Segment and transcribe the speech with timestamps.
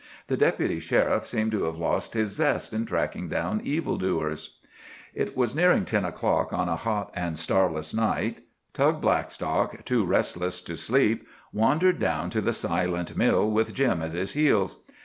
[0.29, 4.57] The Deputy Sheriff seemed to have lost his zest in tracking down evil doers.
[5.13, 8.41] It was nearing ten o'clock on a hot and starless night.
[8.73, 14.13] Tug Blackstock, too restless to sleep, wandered down to the silent mill with Jim at
[14.13, 14.81] his heels.